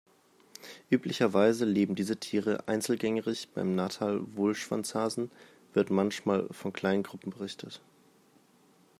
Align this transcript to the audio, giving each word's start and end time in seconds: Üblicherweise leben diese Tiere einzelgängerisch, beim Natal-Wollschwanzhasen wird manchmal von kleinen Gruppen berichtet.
Üblicherweise 0.89 1.63
leben 1.63 1.93
diese 1.93 2.17
Tiere 2.17 2.67
einzelgängerisch, 2.67 3.47
beim 3.53 3.75
Natal-Wollschwanzhasen 3.75 5.29
wird 5.73 5.91
manchmal 5.91 6.47
von 6.49 6.73
kleinen 6.73 7.03
Gruppen 7.03 7.29
berichtet. 7.29 7.81